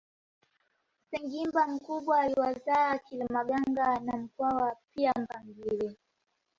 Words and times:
Sengimba 1.11 1.67
mkubwa 1.67 2.19
aliwazaa 2.21 2.97
Kilemaganga 2.97 3.99
na 3.99 4.17
Mkwawa 4.17 4.75
pia 4.93 5.13
Mpangile 5.15 5.95